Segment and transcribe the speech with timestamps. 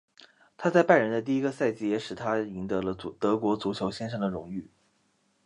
[0.57, 4.67] 他在拜仁的第一个赛季也使他赢得了德国足球先生的荣誉。